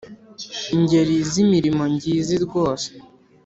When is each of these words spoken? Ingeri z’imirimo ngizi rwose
Ingeri 0.75 1.15
z’imirimo 1.31 1.83
ngizi 1.93 2.35
rwose 2.45 2.89